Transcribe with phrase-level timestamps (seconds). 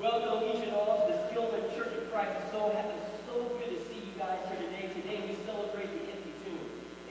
[0.00, 2.32] Welcome each and all to the Skillman Church of Christ.
[2.40, 2.96] It's so happy,
[3.28, 4.88] so good to see you guys here today.
[4.96, 6.56] Today we celebrate the empty tomb.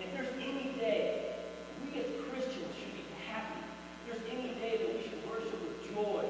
[0.02, 1.38] And if there's any day
[1.86, 5.86] we as Christians should be happy, if there's any day that we should worship with
[5.94, 6.26] joy,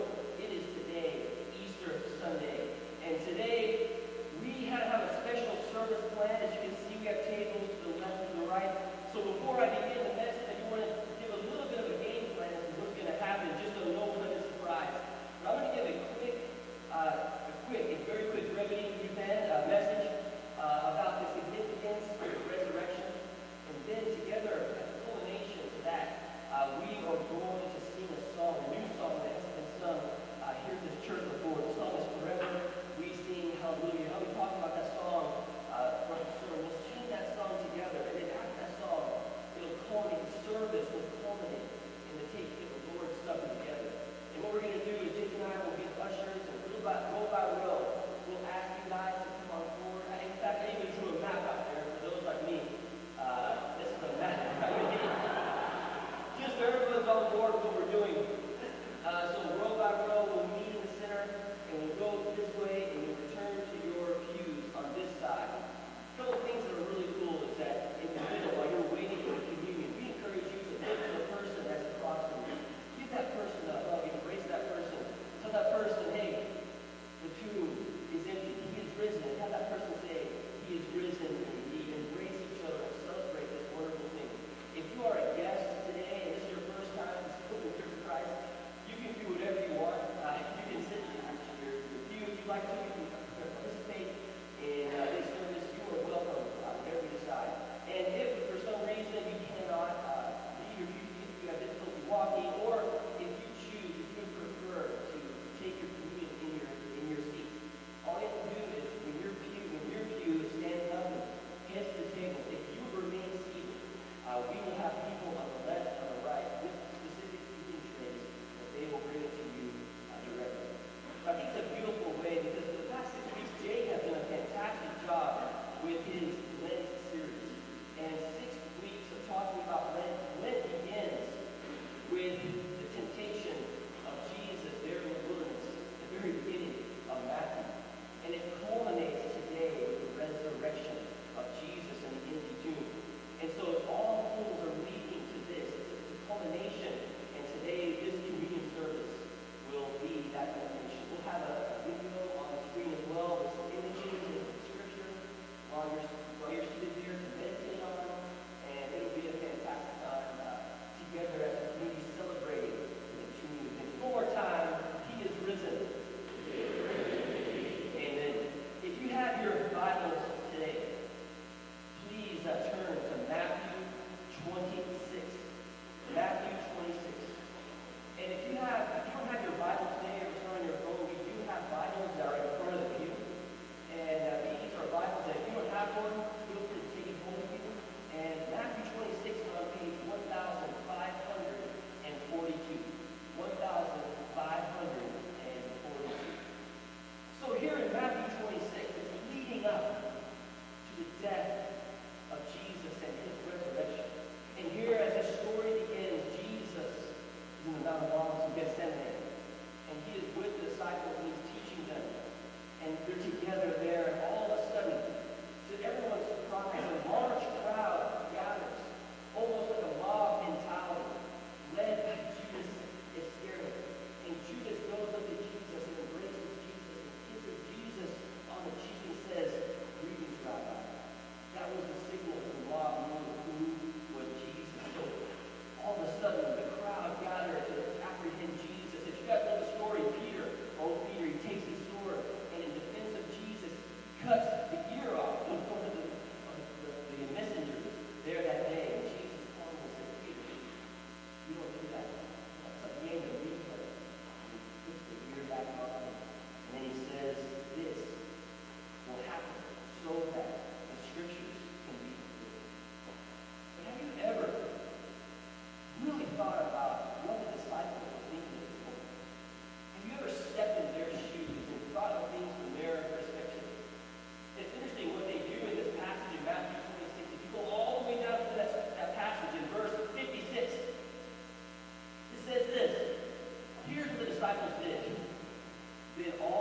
[286.20, 286.59] been all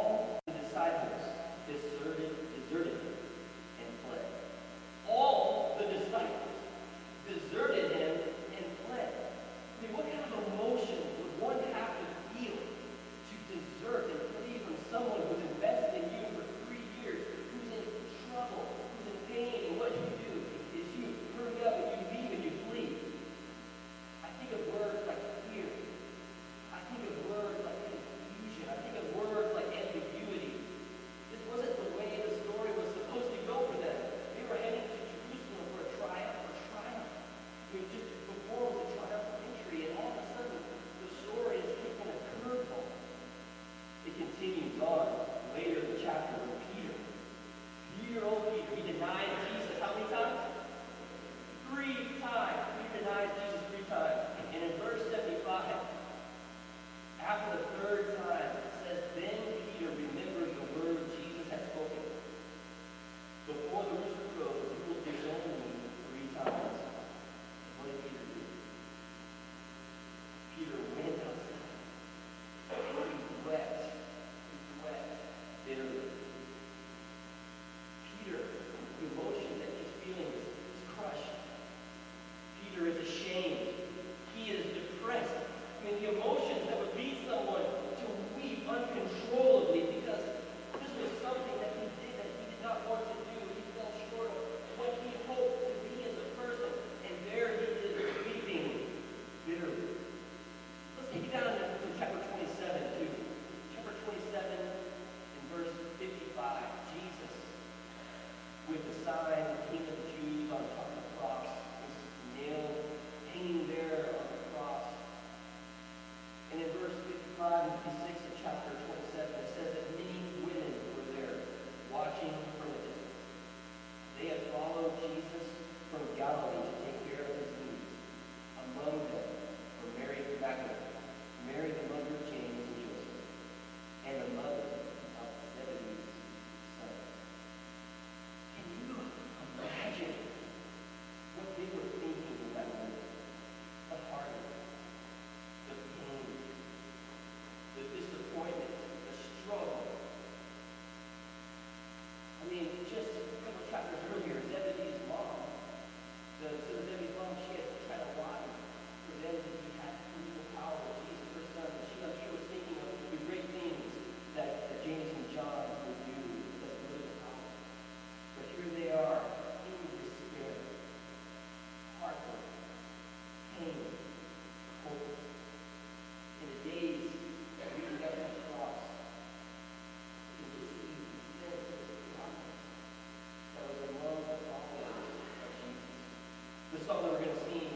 [186.79, 187.71] the song that we're going to sing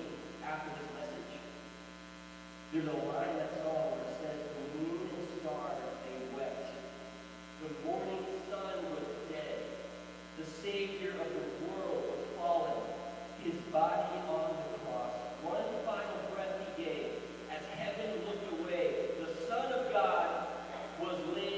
[0.46, 1.34] after this message.
[2.72, 6.70] There's a line in that song says, The moon and stars, they wept.
[7.62, 9.58] The morning sun was dead.
[10.38, 12.78] The Savior of the world was fallen.
[13.42, 15.14] His body on the cross.
[15.42, 17.06] One final breath he gave.
[17.50, 20.46] As heaven looked away, the Son of God
[21.00, 21.51] was laid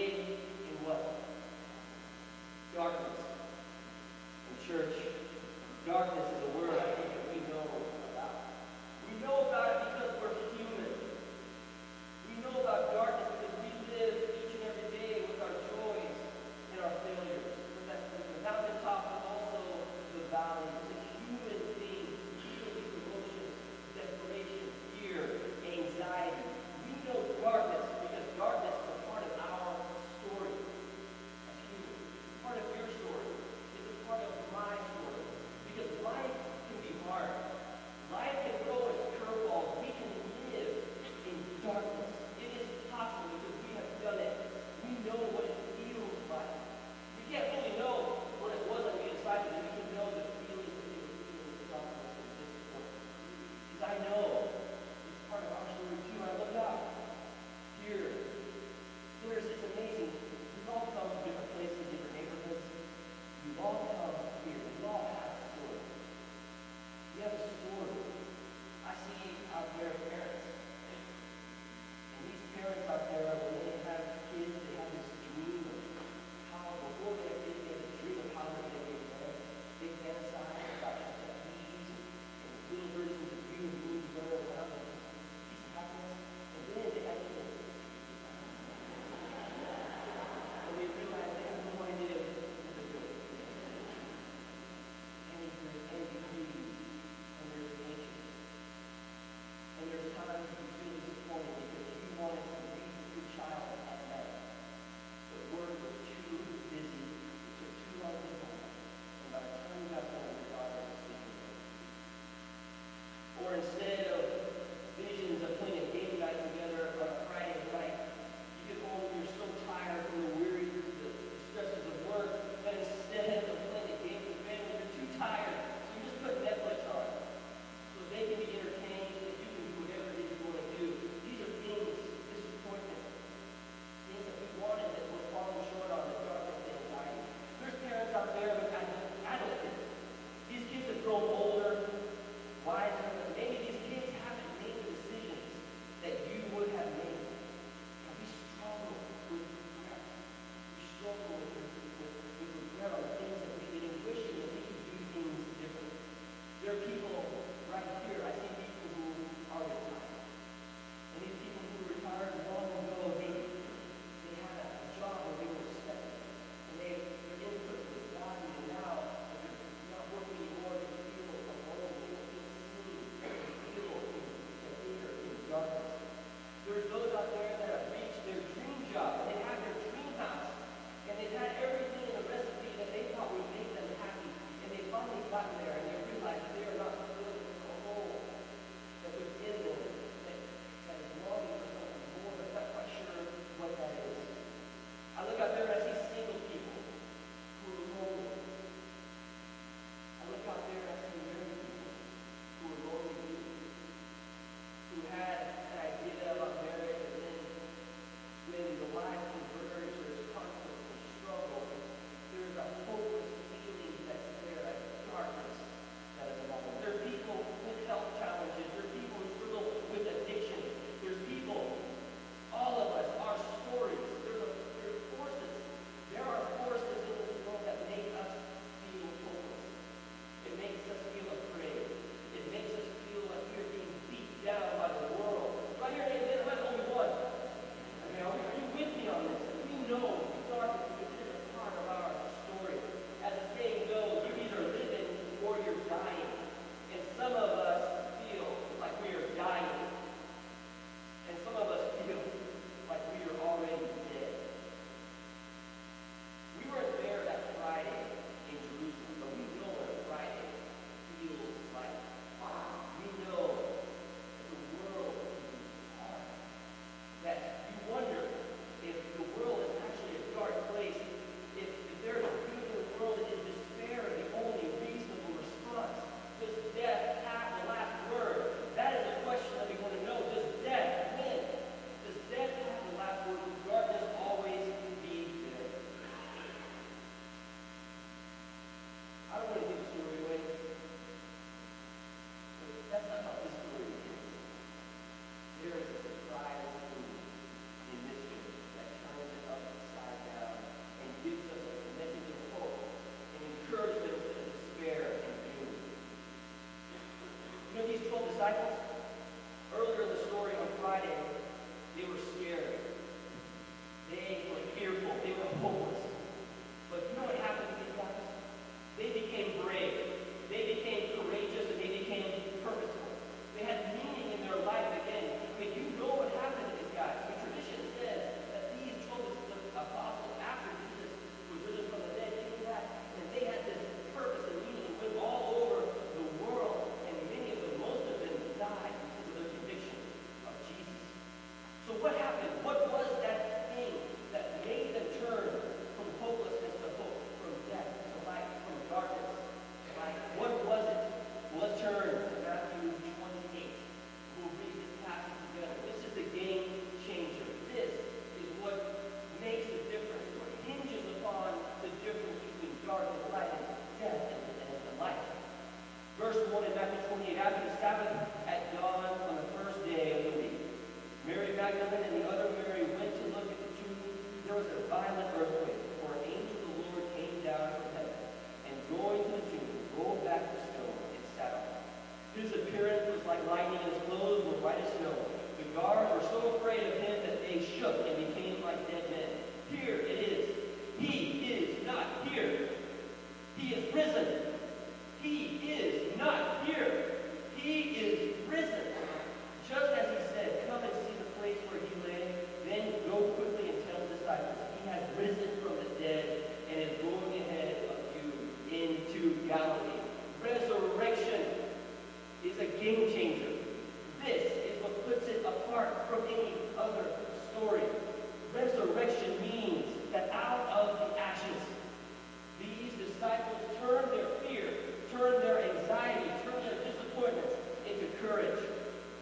[423.24, 424.68] disciples turned their fear,
[425.10, 427.56] turned their anxiety, turned their disappointments
[427.88, 428.60] into courage,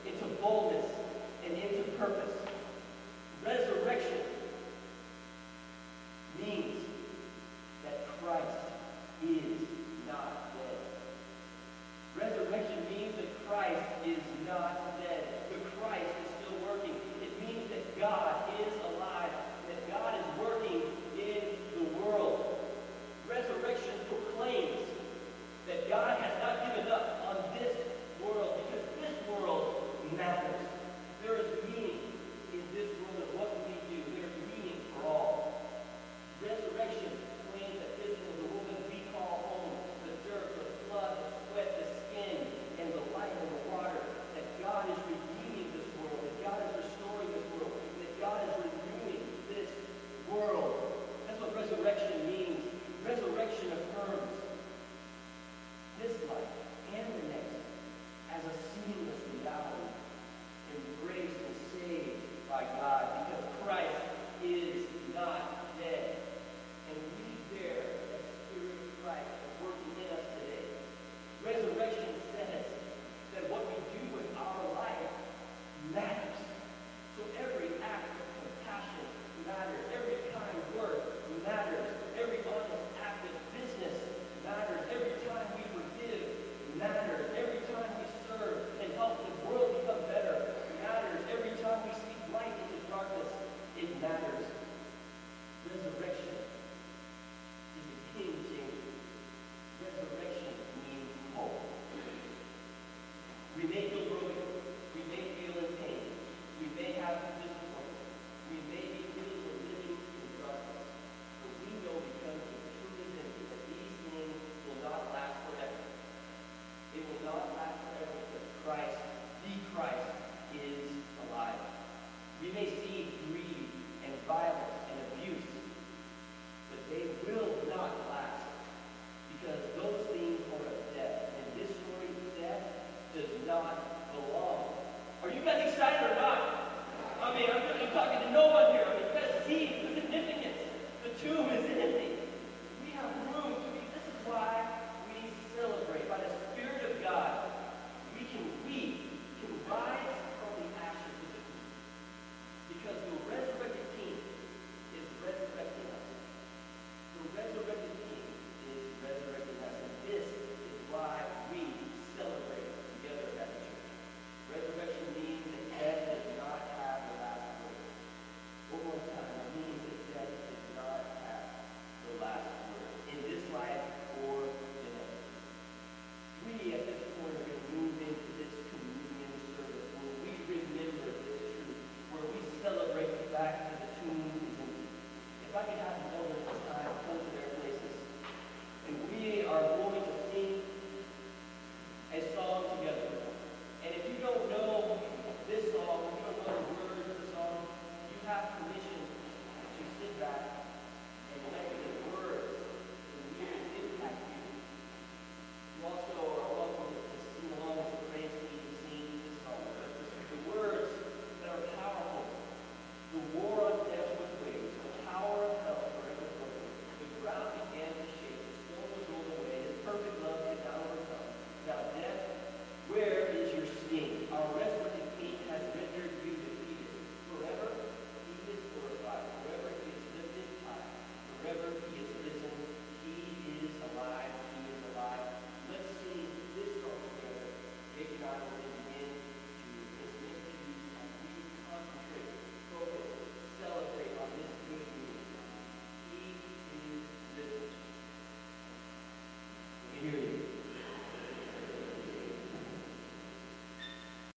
[0.06, 0.86] into boldness,
[1.46, 2.34] and into purpose.
[3.44, 4.18] Resurrection